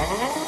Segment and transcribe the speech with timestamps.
[0.00, 0.40] Romántica.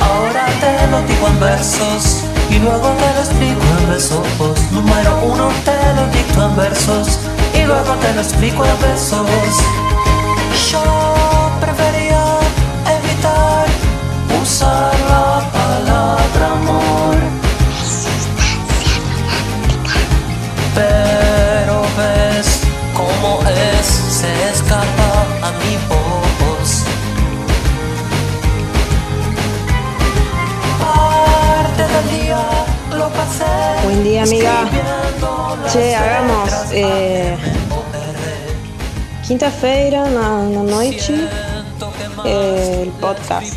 [0.00, 4.26] Ahora te lo digo en versos y luego te lo explico en versos.
[4.70, 7.18] Número uno te lo dicto en versos
[7.54, 9.26] y luego te lo explico en versos.
[34.22, 34.68] Amiga.
[35.70, 37.36] Che, hagamos, eh,
[39.26, 41.28] Quinta-feira na, na noite
[42.24, 43.56] eh, el podcast.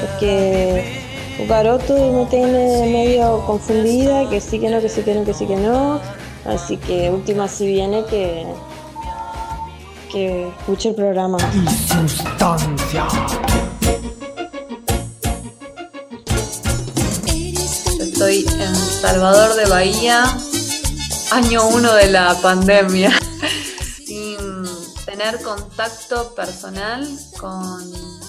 [0.00, 1.02] Porque
[1.40, 5.34] o garoto me tiene medio confundida, que sí que no, que sí que no, que
[5.34, 6.00] sí que no.
[6.44, 8.46] Así que última si viene que,
[10.12, 11.38] que escuche el programa.
[18.18, 20.24] Estoy en Salvador de Bahía,
[21.30, 23.12] año uno de la pandemia,
[24.04, 24.36] sin
[25.06, 27.80] tener contacto personal con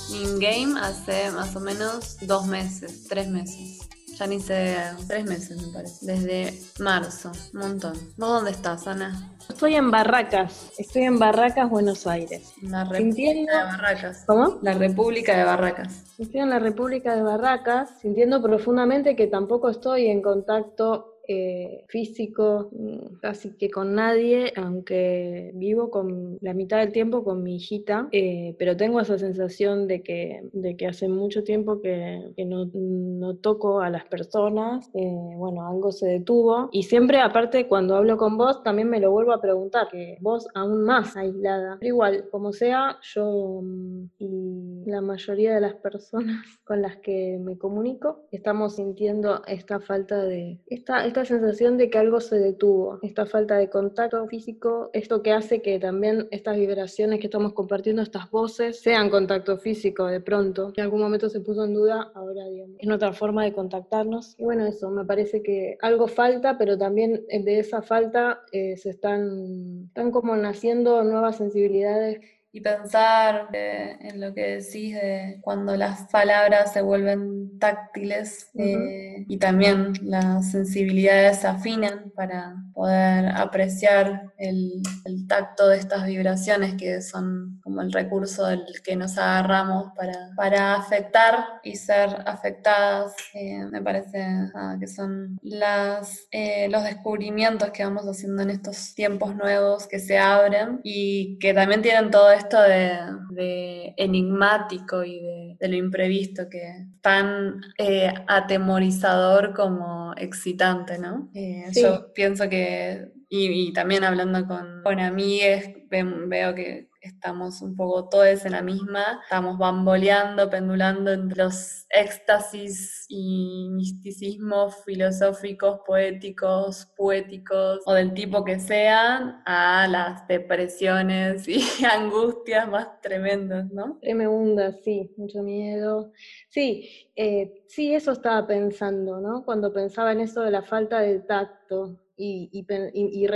[0.10, 3.89] in-game hace más o menos dos meses, tres meses.
[4.20, 4.76] Ya ni sé,
[5.08, 6.54] tres meses me parece, desde
[6.84, 7.94] marzo, un montón.
[8.18, 9.32] ¿Vos dónde estás, Ana?
[9.48, 12.52] Estoy en Barracas, estoy en Barracas, Buenos Aires.
[12.62, 14.24] La Sintiendo- República de Barracas.
[14.28, 14.60] ¿Cómo?
[14.62, 16.04] La República de Barracas.
[16.18, 22.70] Estoy en la República de Barracas, sintiendo profundamente que tampoco estoy en contacto eh, físico
[22.72, 28.08] mm, casi que con nadie, aunque vivo con la mitad del tiempo con mi hijita,
[28.12, 32.72] eh, pero tengo esa sensación de que, de que hace mucho tiempo que, que no,
[32.74, 36.70] no toco a las personas, eh, bueno, algo se detuvo.
[36.72, 40.48] Y siempre aparte cuando hablo con vos también me lo vuelvo a preguntar, que vos
[40.56, 46.44] aún más aislada, pero igual, como sea, yo mm, y la mayoría de las personas
[46.64, 51.98] con las que me comunico estamos sintiendo esta falta de, esta, esta sensación de que
[51.98, 57.20] algo se detuvo, esta falta de contacto físico, esto que hace que también estas vibraciones
[57.20, 61.66] que estamos compartiendo, estas voces, sean contacto físico de pronto, en algún momento se puso
[61.66, 64.36] en duda, ahora digamos, es nuestra forma de contactarnos.
[64.38, 68.78] Y bueno, eso, me parece que algo falta, pero también eh, de esa falta eh,
[68.78, 72.20] se están, están como naciendo nuevas sensibilidades
[72.52, 79.26] Y pensar eh, en lo que decís de cuando las palabras se vuelven táctiles eh,
[79.28, 86.76] y también las sensibilidades se afinan para poder apreciar el, el tacto de estas vibraciones
[86.76, 93.14] que son como el recurso del que nos agarramos para, para afectar y ser afectadas.
[93.34, 98.94] Eh, me parece ah, que son las, eh, los descubrimientos que vamos haciendo en estos
[98.96, 103.00] tiempos nuevos que se abren y que también tienen todo esto de,
[103.32, 111.30] de enigmático y de, de lo imprevisto que es tan eh, atemorizador como excitante, ¿no?
[111.34, 111.82] Eh, Sí.
[111.82, 118.10] Yo pienso que, y, y también hablando con, con amigues, veo que estamos un poco
[118.10, 127.80] todos en la misma, estamos bamboleando, pendulando entre los éxtasis y misticismos filosóficos, poéticos, poéticos
[127.86, 133.98] o del tipo que sean, a las depresiones y angustias más tremendas, ¿no?
[134.02, 136.12] Tremenda, sí, mucho miedo.
[136.50, 139.46] Sí, eh, sí, eso estaba pensando, ¿no?
[139.46, 143.28] Cuando pensaba en eso de la falta de tacto y, y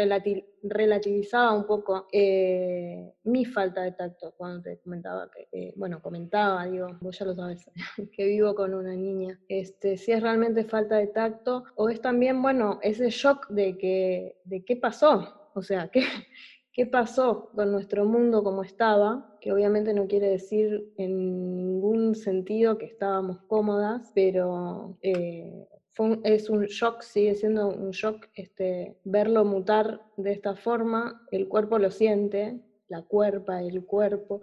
[0.61, 6.65] relativizaba un poco eh, mi falta de tacto cuando te comentaba que, eh, bueno, comentaba,
[6.65, 7.65] digo, vos ya lo sabes,
[8.11, 9.39] que vivo con una niña.
[9.47, 14.41] Este, si es realmente falta de tacto o es también, bueno, ese shock de que,
[14.43, 16.01] de qué pasó, o sea, qué,
[16.73, 22.77] qué pasó con nuestro mundo como estaba, que obviamente no quiere decir en ningún sentido
[22.77, 28.97] que estábamos cómodas, pero eh, fue un- es un shock, sigue siendo un shock este,
[29.03, 34.41] verlo mutar de esta forma, el cuerpo lo siente, la cuerpa, el cuerpo,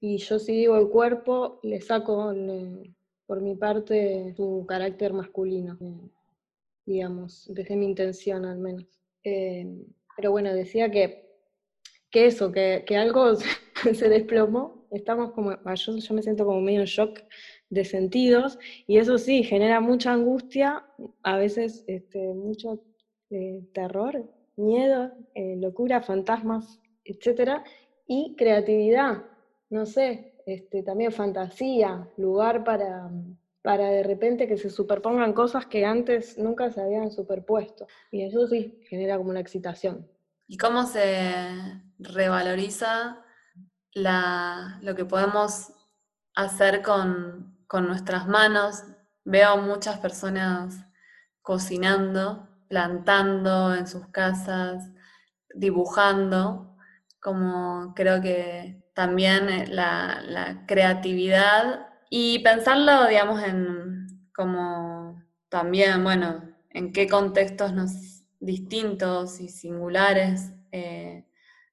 [0.00, 2.32] y yo si digo el cuerpo, le saco
[3.26, 6.08] por mi parte su carácter masculino, eh,
[6.86, 8.86] digamos, desde mi intención al menos.
[9.24, 9.66] Eh,
[10.16, 11.22] pero bueno, decía que
[12.10, 13.34] que eso, que, que algo
[13.94, 17.20] se desplomó, estamos como, ah, yo, yo me siento como medio en shock
[17.72, 20.84] de sentidos, y eso sí, genera mucha angustia,
[21.22, 22.84] a veces este, mucho
[23.30, 27.64] eh, terror, miedo, eh, locura, fantasmas, etcétera,
[28.06, 29.24] y creatividad.
[29.70, 33.10] No sé, este, también fantasía, lugar para,
[33.62, 37.86] para de repente que se superpongan cosas que antes nunca se habían superpuesto.
[38.10, 40.06] Y eso sí genera como una excitación.
[40.46, 41.46] ¿Y cómo se
[41.98, 43.24] revaloriza
[43.94, 45.72] la, lo que podemos
[46.34, 48.84] hacer con, con nuestras manos?
[49.24, 50.84] Veo muchas personas
[51.40, 54.90] cocinando, plantando en sus casas,
[55.54, 56.76] dibujando,
[57.18, 66.92] como creo que también eh, la, creatividad y pensarlo, digamos, en como también, bueno, en
[66.92, 71.24] qué contextos nos, distintos y singulares eh,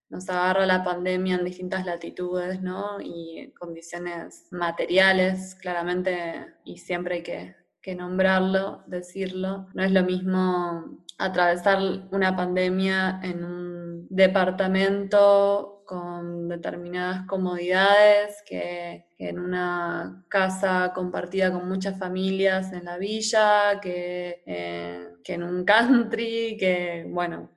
[0.09, 2.99] nos agarra la pandemia en distintas latitudes, ¿no?
[3.01, 9.67] Y condiciones materiales, claramente, y siempre hay que nombrarlo, decirlo.
[9.73, 11.79] No es lo mismo atravesar
[12.11, 21.97] una pandemia en un departamento con determinadas comodidades que, en una casa compartida con muchas
[21.97, 27.49] familias en la villa, que, eh, en un country, que bueno,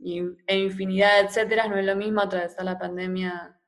[0.00, 1.68] e infinidad, etcétera.
[1.68, 3.58] No es lo mismo atravesar la pandemia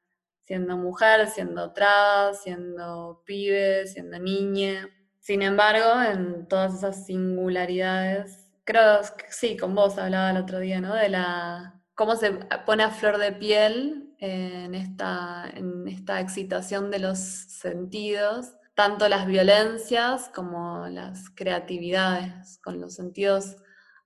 [0.42, 4.88] siendo mujer, siendo trans, siendo pibe, siendo niña.
[5.20, 10.80] Sin embargo, en todas esas singularidades, creo que sí, con vos hablaba el otro día,
[10.80, 10.94] ¿no?
[10.94, 12.32] De la cómo se
[12.64, 19.26] pone a flor de piel en esta, en esta excitación de los sentidos, tanto las
[19.26, 23.56] violencias como las creatividades, con los sentidos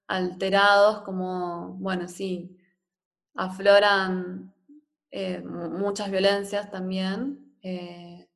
[0.07, 2.59] alterados, como, bueno, sí,
[3.35, 4.55] afloran
[5.11, 7.55] eh, muchas violencias también.
[7.63, 8.29] Eh,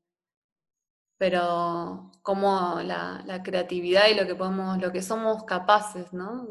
[1.18, 6.48] pero como la, creatividad y lo que podemos, lo que somos capaces, ¿no?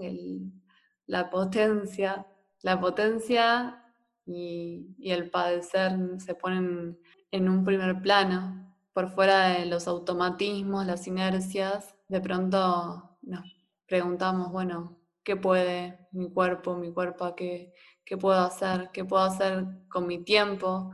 [1.05, 2.27] la potencia,
[2.61, 3.83] la potencia
[4.25, 6.99] y, el padecer se ponen
[7.31, 13.45] en un primer plano, por fuera de los automatismos, las inercias, de pronto nos
[13.85, 14.96] preguntamos, bueno,
[15.27, 17.73] ¿qué puede mi cuerpo, mi cuerpo, qué,
[18.05, 20.91] qué puedo hacer, qué puedo hacer con mi tiempo?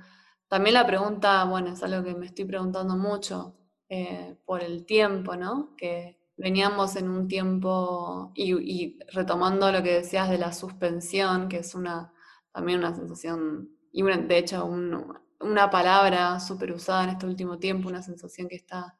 [0.47, 3.56] También la pregunta, bueno, es algo que me estoy preguntando mucho,
[3.89, 5.75] eh, por el tiempo, ¿no?
[5.77, 11.75] Que veníamos en un tiempo, y, retomando lo que decías de la suspensión, que es
[11.75, 12.12] una,
[12.51, 18.01] también una sensación, y de hecho una palabra súper usada en este último tiempo, una
[18.01, 18.97] sensación que está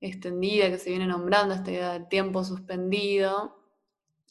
[0.00, 3.59] extendida, que se viene nombrando, esta idea del tiempo suspendido,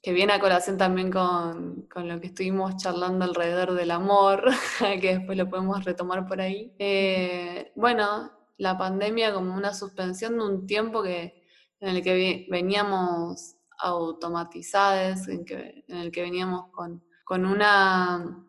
[0.01, 4.49] que viene a colación también con, con, lo que estuvimos charlando alrededor del amor,
[5.01, 6.73] que después lo podemos retomar por ahí.
[6.79, 11.43] Eh, bueno, la pandemia como una suspensión de un tiempo que,
[11.79, 15.45] en el que veníamos automatizados, en,
[15.87, 18.45] el que veníamos con, con una,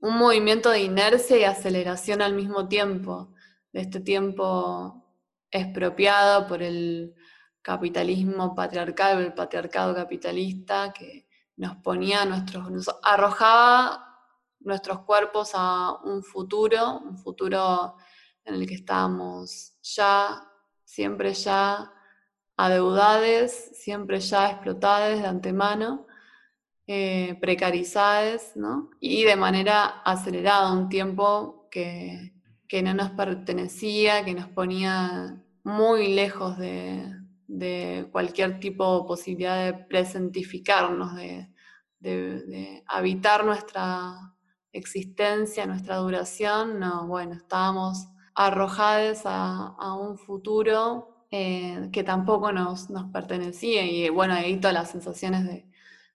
[0.00, 3.32] un movimiento de inercia y aceleración al mismo tiempo,
[3.72, 5.04] de este tiempo
[5.50, 7.14] expropiado por el
[7.64, 11.26] capitalismo patriarcal, el patriarcado capitalista que
[11.56, 14.20] nos ponía nuestros, nos arrojaba
[14.60, 17.96] nuestros cuerpos a un futuro, un futuro
[18.44, 20.46] en el que estamos ya,
[20.84, 21.90] siempre ya
[22.54, 26.06] adeudades, siempre ya explotadas de antemano,
[26.86, 28.90] eh, precarizadas, ¿no?
[29.00, 32.30] Y de manera acelerada, un tiempo que,
[32.82, 37.23] no nos pertenecía, que nos ponía muy lejos de,
[38.10, 41.48] cualquier tipo de posibilidad de presentificarnos, de,
[42.00, 44.34] de, habitar nuestra
[44.72, 53.84] existencia, nuestra duración, no, bueno, estábamos arrojadas a, un futuro eh, que tampoco nos, pertenecía.
[53.84, 55.44] Y bueno, ahí todas las sensaciones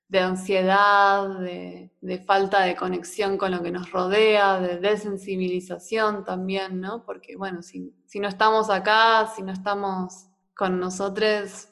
[0.09, 7.03] de, ansiedad, de, falta de conexión con lo que nos rodea, de desensibilización también, ¿no?
[7.05, 10.28] Porque bueno, si, no estamos acá, si no estamos
[10.59, 11.69] con nosotros,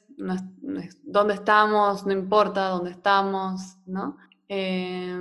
[1.04, 4.16] dónde estamos, no importa dónde estamos, ¿no?
[4.48, 5.14] Eh,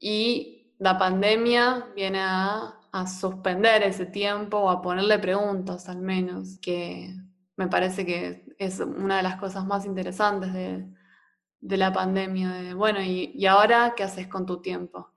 [0.00, 7.14] y la pandemia viene a suspender ese tiempo o a ponerle preguntas al menos, que
[7.56, 13.00] me parece que es una de las cosas más interesantes de, la pandemia, de, bueno,
[13.00, 15.12] y ahora qué haces con tu tiempo?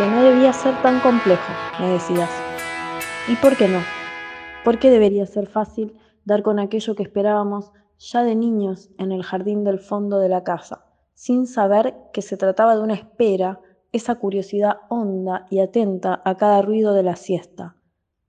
[0.00, 2.30] Que no debía ser tan complejo, me decías.
[3.28, 3.80] ¿Y por qué no?
[4.64, 9.22] ¿Por qué debería ser fácil dar con aquello que esperábamos ya de niños en el
[9.22, 13.60] jardín del fondo de la casa, sin saber que se trataba de una espera,
[13.92, 17.76] esa curiosidad honda y atenta a cada ruido de la siesta,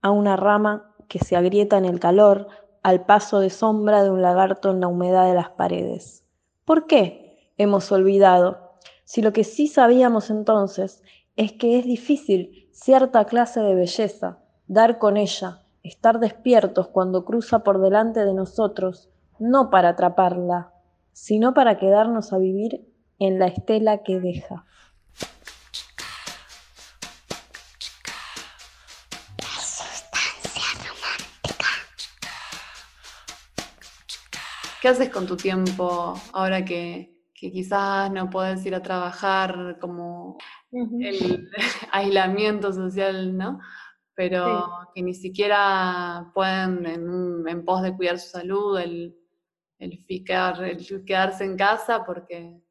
[0.01, 2.49] a una rama que se agrieta en el calor,
[2.83, 6.25] al paso de sombra de un lagarto en la humedad de las paredes.
[6.65, 8.71] ¿Por qué hemos olvidado.
[9.03, 11.03] Si lo que sí sabíamos entonces
[11.35, 17.59] es que es difícil cierta clase de belleza, dar con ella, estar despiertos cuando cruza
[17.59, 19.09] por delante de nosotros,
[19.39, 20.73] no para atraparla,
[21.13, 22.87] sino para quedarnos a vivir
[23.19, 24.65] en la estela que deja.
[34.81, 40.37] ¿Qué haces con tu tiempo ahora que, quizás no puedes ir a trabajar como
[40.71, 41.49] el
[41.91, 43.59] aislamiento social, ¿no?
[44.13, 49.15] Pero que ni siquiera pueden en, pos de cuidar su salud, el,
[49.79, 52.61] el, el quedarse en casa porque,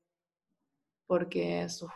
[1.07, 1.91] porque sus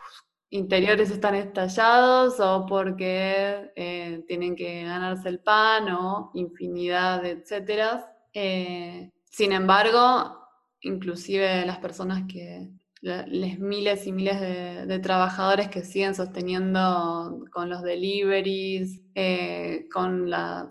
[0.49, 8.05] interiores están estallados o porque eh, tienen que ganarse el pan o infinidad de etcéteras.
[8.33, 10.39] Eh, sin embargo,
[10.81, 12.69] inclusive las personas que,
[13.05, 20.69] les miles y miles de, trabajadores que siguen sosteniendo con los deliveries, eh, con, la,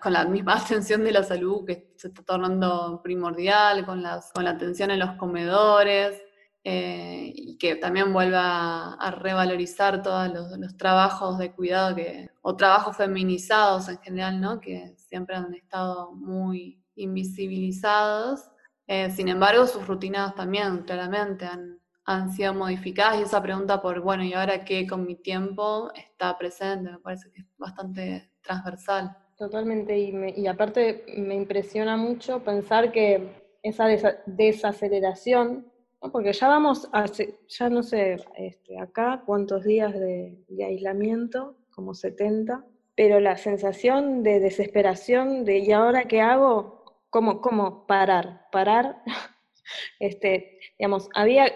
[0.00, 4.44] con la misma atención de la salud que se está tornando primordial, con, las, con
[4.44, 6.22] la atención en los comedores,
[6.62, 12.56] eh, y que también vuelva a, revalorizar todos los, los, trabajos de cuidado que, o
[12.56, 14.60] trabajos feminizados en general, ¿no?
[14.60, 18.48] que siempre han estado muy invisibilizados.
[18.86, 24.00] Eh, sin embargo, sus rutinas también claramente han, han, sido modificadas y esa pregunta por,
[24.00, 25.90] bueno, ¿y ahora qué con mi tiempo?
[25.94, 29.16] está presente, me parece que es bastante transversal.
[29.36, 33.86] Totalmente, y, y aparte me impresiona mucho pensar que esa
[34.26, 35.66] desaceleración,
[36.12, 41.94] porque ya vamos, hace, ya no sé, este, acá cuántos días de, de aislamiento, como
[41.94, 42.64] 70,
[42.94, 46.83] pero la sensación de desesperación de ¿y ahora qué hago?
[47.14, 48.48] ¿Cómo, parar?
[48.50, 49.00] Parar,
[50.00, 51.46] este, digamos, había,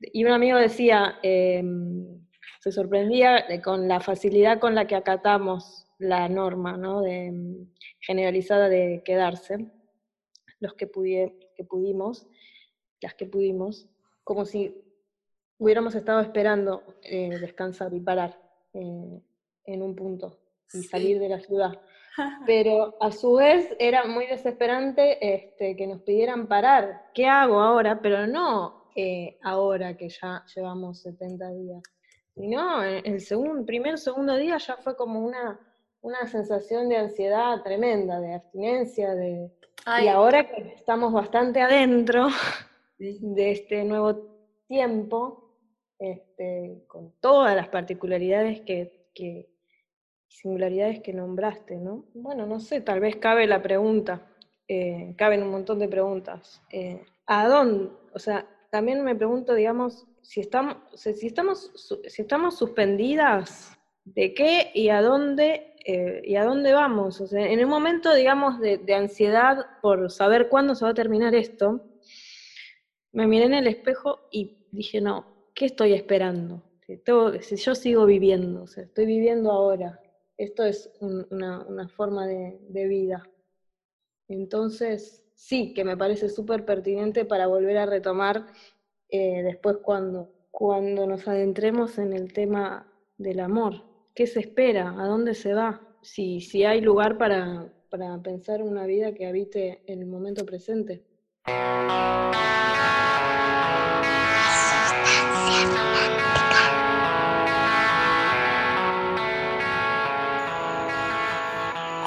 [0.00, 2.26] y un amigo decía, em,
[2.58, 7.00] se sorprendía con la facilidad con la que acatamos la norma, ¿no?
[7.00, 7.32] De,
[8.00, 9.70] generalizada de quedarse,
[10.58, 10.90] los que,
[11.54, 12.26] que pudimos,
[13.00, 13.88] las que pudimos,
[14.24, 14.82] como si
[15.58, 18.36] hubiéramos estado esperando eh, descansar y parar
[18.72, 19.22] eh,
[19.64, 20.40] en un punto
[20.74, 21.80] y salir de la ciudad.
[22.46, 27.10] Pero a su vez era muy desesperante este, que nos pidieran parar.
[27.14, 28.00] ¿Qué hago ahora?
[28.00, 31.82] Pero no eh, ahora que ya llevamos 70 días.
[32.34, 35.58] Sino el segundo, primer, segundo día ya fue como una,
[36.00, 39.50] una sensación de ansiedad tremenda, de abstinencia, de...
[40.02, 42.28] Y ahora que estamos bastante adentro
[42.98, 44.28] de este nuevo
[44.66, 45.54] tiempo,
[45.98, 49.48] este, con todas las particularidades que, que,
[50.28, 52.04] singularidades que nombraste, ¿no?
[52.14, 54.26] Bueno, no sé, tal vez cabe la pregunta,
[54.68, 56.62] eh, caben un montón de preguntas.
[56.70, 57.90] Eh, ¿A dónde?
[58.14, 61.72] O sea, también me pregunto, digamos, si estamos, si estamos,
[62.06, 67.20] si estamos suspendidas, ¿de qué y a dónde eh, y a dónde vamos?
[67.20, 71.34] O sea, en un momento, digamos, de, ansiedad por saber cuándo se va a terminar
[71.34, 71.82] esto,
[73.12, 76.62] me miré en el espejo y dije, no, ¿qué estoy esperando?
[77.40, 80.00] Si, yo sigo viviendo, o sea, estoy viviendo ahora,
[80.38, 83.28] esto es una, forma de, vida.
[84.28, 88.46] Entonces, sí, que me parece súper pertinente para volver a retomar
[89.10, 93.82] eh, después cuando, cuando nos adentremos en el tema del amor.
[94.14, 94.94] ¿Qué se espera?
[94.98, 95.80] ¿A dónde se va?
[96.02, 101.04] Si, si hay lugar para, para pensar una vida que habite en el momento presente.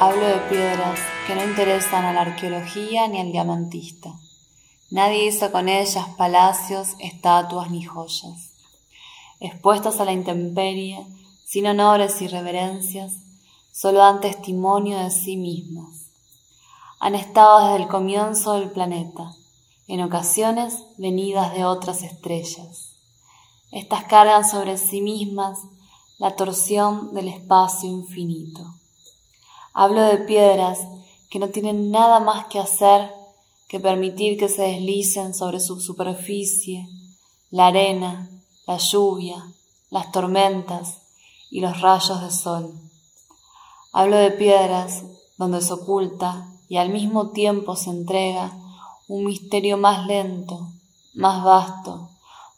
[0.04, 4.10] Hablo de piedras que no interesan a la arqueología ni al diamantista.
[4.90, 8.56] Nadie hizo con ellas palacios, estatuas ni joyas.
[9.40, 11.06] Expuestas a la intemperie,
[11.46, 13.14] sin honores y reverencias,
[13.72, 16.08] solo dan testimonio de sí mismas.
[17.00, 19.36] Han estado desde el comienzo del planeta,
[19.88, 22.96] en ocasiones venidas de otras estrellas.
[23.72, 25.60] Estas cargan sobre sí mismas
[26.18, 28.81] la torsión del espacio infinito.
[29.74, 30.80] Hablo de piedras
[31.30, 33.10] que no tienen nada más que hacer
[33.68, 36.88] que permitir que se deslicen sobre su superficie
[37.52, 38.30] la arena,
[38.66, 39.46] la lluvia,
[39.90, 40.98] las tormentas
[41.50, 42.74] y los rayos de sol.
[43.92, 45.04] Hablo de piedras
[45.38, 48.54] donde se oculta y al mismo tiempo se entrega
[49.08, 50.70] un misterio más lento,
[51.14, 52.10] más vasto,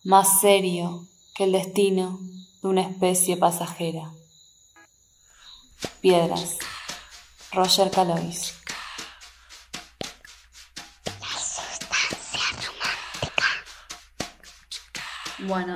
[0.03, 2.19] más serio que el destino
[2.61, 4.11] de una especie pasajera.
[6.01, 6.59] Piedras.
[7.53, 8.59] Roger Calois.
[11.05, 13.43] La sustancia romántica.
[15.39, 15.75] Bueno,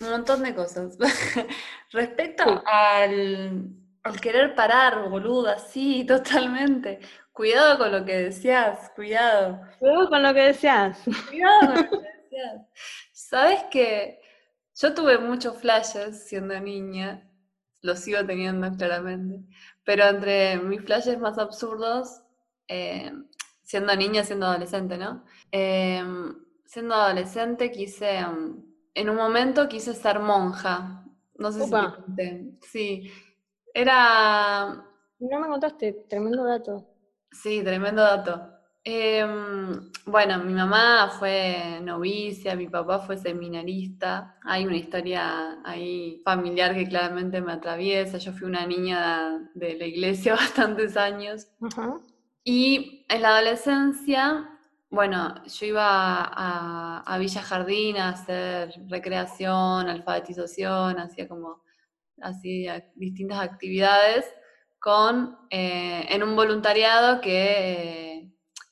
[0.00, 0.96] un montón de cosas.
[1.92, 3.68] Respecto al,
[4.02, 7.00] al querer parar, boluda, sí, totalmente.
[7.32, 9.60] Cuidado con lo que decías, cuidado.
[9.78, 10.98] Cuidado con lo que decías.
[11.28, 12.62] Cuidado con lo que decías.
[13.12, 14.20] Sabes que
[14.74, 17.28] yo tuve muchos flashes siendo niña,
[17.80, 19.44] los sigo teniendo claramente,
[19.84, 22.22] pero entre mis flashes más absurdos,
[22.68, 23.12] eh,
[23.62, 25.24] siendo niña, siendo adolescente, ¿no?
[25.50, 26.02] Eh,
[26.64, 31.04] siendo adolescente quise, en un momento quise ser monja.
[31.34, 32.50] No sé si te conté.
[32.62, 33.10] Sí,
[33.74, 34.86] era...
[35.18, 36.86] No me contaste, tremendo dato.
[37.30, 38.51] Sí, tremendo dato.
[38.84, 44.36] Em, bueno, mi mamá fue novicia, mi papá fue seminarista.
[44.42, 48.18] Hay una historia ahí familiar que claramente me atraviesa.
[48.18, 51.46] Yo fui una niña de la iglesia bastantes años.
[52.44, 54.48] Y en la adolescencia,
[54.90, 61.62] bueno, yo iba a, Villa Jardín a hacer recreación, alfabetización, hacía como
[62.20, 64.24] así distintas actividades
[64.80, 68.11] con, eh, en un voluntariado que,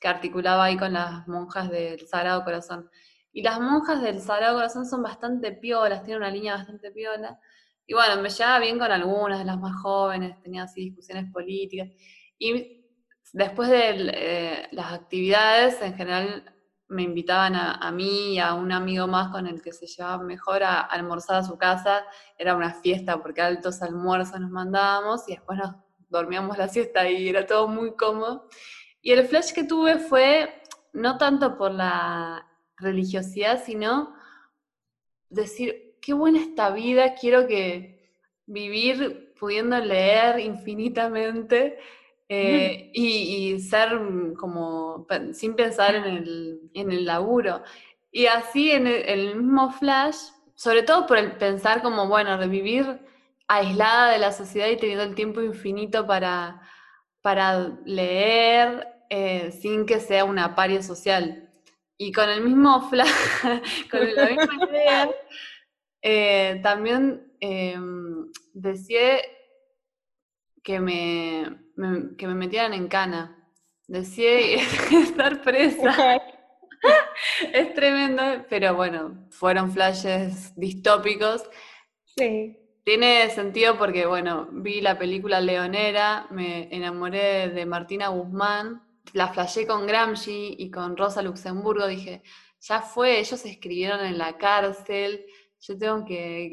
[0.01, 2.89] que, articulaba ahí con las monjas del Sagrado Corazón.
[3.31, 7.39] Y las monjas del Sagrado Corazón son bastante piolas, tienen una línea bastante piola.
[7.85, 11.89] Y bueno, me llevaba bien con algunas de las más jóvenes, tenía así discusiones políticas.
[12.37, 12.85] Y
[13.33, 16.51] después de eh, las actividades, en general
[16.91, 20.61] me invitaban a, mí y a un amigo más con el que se llevaba mejor
[20.61, 22.03] a, almorzar a su casa.
[22.37, 25.75] Era una fiesta porque altos almuerzos nos mandábamos y después nos
[26.09, 28.49] dormíamos la siesta y era todo muy cómodo.
[29.01, 30.61] Y el flash que tuve fue
[30.93, 34.13] no tanto por la religiosidad, sino
[35.29, 38.15] decir, qué buena esta vida, quiero que
[38.45, 41.79] vivir pudiendo leer infinitamente
[42.29, 43.89] eh, y, ser
[44.37, 47.63] como sin pensar en el, en el laburo.
[48.11, 50.17] Y así en el, el, mismo flash,
[50.55, 52.99] sobre todo por el pensar como, bueno, revivir
[53.47, 56.61] aislada de la sociedad y teniendo el tiempo infinito para,
[57.21, 61.49] para leer eh, sin que sea una paria social.
[61.97, 62.89] Y con el mismo
[63.91, 65.09] con la misma idea,
[66.01, 69.17] eh, también em, decía
[70.63, 71.57] que me,
[72.17, 73.37] que me metieran en cana.
[73.85, 74.39] Decía
[75.03, 76.21] estar presa.
[77.51, 81.43] es tremendo, pero bueno, fueron flashes distópicos.
[82.05, 82.57] Sí.
[82.85, 88.81] Tiene sentido porque, bueno, vi la película Leonera, me enamoré de Martina Guzmán,
[89.13, 92.23] la flashé con Gramsci y con Rosa Luxemburgo, dije,
[92.59, 95.25] ya fue, ellos escribieron en la cárcel,
[95.59, 96.51] yo tengo que,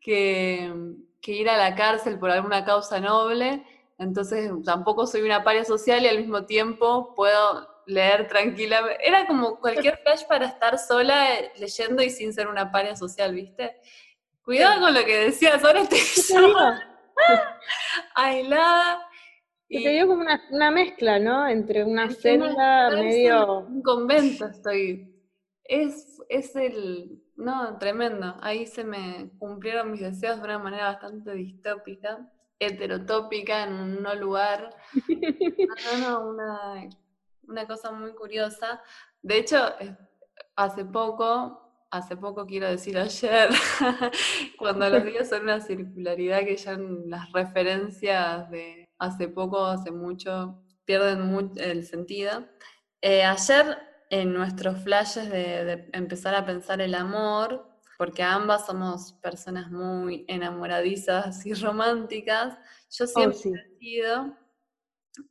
[0.00, 3.64] que, ir a la cárcel por alguna causa noble,
[3.98, 8.98] entonces tampoco soy una paria social y al mismo tiempo puedo leer tranquilamente.
[9.06, 11.26] Era como cualquier flash para estar sola
[11.56, 13.76] leyendo y sin ser una paria social, ¿viste?
[14.42, 15.98] Cuidado con lo que decías, ahora estoy
[18.14, 19.05] aislada.
[19.68, 21.46] Y te dio como una, mezcla, ¿no?
[21.48, 23.60] Entre una celda medio...
[23.60, 25.12] Un convento estoy.
[25.64, 27.22] Es, es el...
[27.36, 28.36] No, tremendo.
[28.40, 34.14] Ahí se me cumplieron mis deseos de una manera bastante distópica, heterotópica, en un no
[34.14, 34.70] lugar.
[36.00, 36.88] No, no, una,
[37.48, 38.80] una cosa muy curiosa.
[39.22, 39.58] De hecho,
[40.54, 43.48] hace poco hace poco, quiero decir ayer,
[44.58, 50.62] cuando los días son una circularidad que ya las referencias de hace poco, hace mucho,
[50.84, 52.46] pierden el sentido.
[53.00, 53.78] Eh, ayer,
[54.10, 61.44] en nuestros flashes de, empezar a pensar el amor, porque ambas somos personas muy enamoradizas
[61.46, 62.58] y románticas,
[62.90, 64.36] yo oh, siempre he sido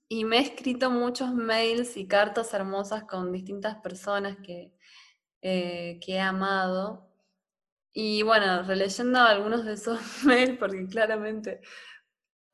[0.07, 4.73] y me he escrito muchos mails y cartas hermosas con distintas personas que,
[5.41, 7.11] eh, que he amado.
[7.93, 11.61] Y bueno, releyendo algunos de esos mails, porque claramente,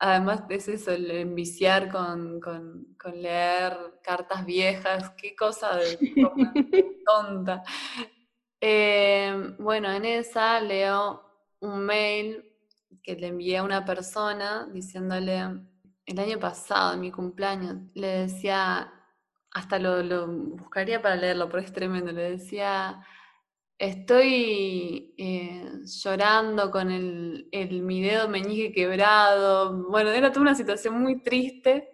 [0.02, 5.96] además es eso, el enviciar con, con, leer cartas viejas, qué cosa de
[7.06, 7.62] tonta.
[8.60, 11.22] Eh, bueno, en esa leo
[11.60, 12.44] un mail
[13.02, 15.38] que le envié a una persona diciéndole,
[16.06, 18.92] el año pasado, en mi cumpleaños, le decía,
[19.52, 22.10] hasta lo, buscaría para leerlo, pero es tremendo.
[22.10, 23.06] Le decía,
[23.78, 29.88] estoy eh, llorando con el, el, mi dedo meñique quebrado.
[29.88, 31.88] Bueno, era toda una situación muy triste.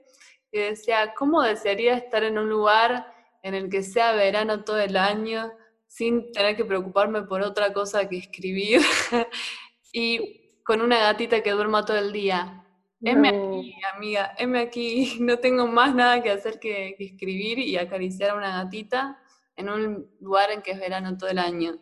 [0.50, 3.12] Y decía, ¿cómo desearía estar en un lugar
[3.42, 5.52] en el que sea verano todo el año
[5.86, 8.80] sin tener que preocuparme por otra cosa que escribir?
[9.92, 12.64] y con una gatita que duerma todo el día.
[13.00, 18.30] Heme aquí, amiga, heme aquí, no tengo más nada que hacer que, escribir y acariciar
[18.30, 19.18] a una gatita
[19.58, 21.78] en un lugar en que es verano todo el año.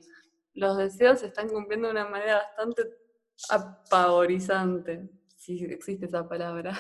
[0.55, 2.83] los deseos se están cumpliendo de una manera bastante
[3.51, 6.73] apavorizante, si existe esa palabra.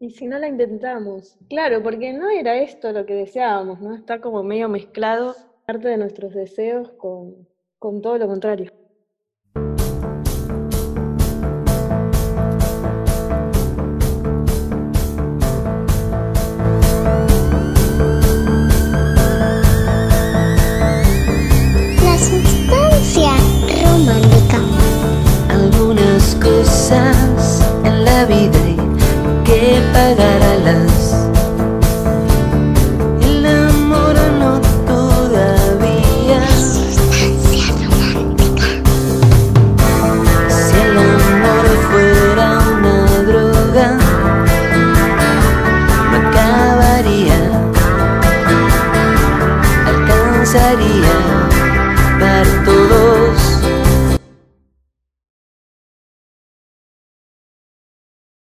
[0.00, 3.94] Y si no la intentamos, claro, porque no era esto lo que deseábamos, ¿no?
[3.94, 7.46] Está como medio mezclado parte de nuestros deseos con,
[7.78, 8.72] con todo lo contrario.